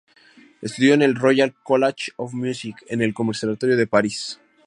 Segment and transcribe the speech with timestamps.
[0.63, 4.39] Estudió en el "Royal College of Music" y en el Conservatorio de París.